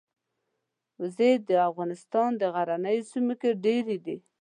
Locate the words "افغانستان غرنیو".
1.69-3.07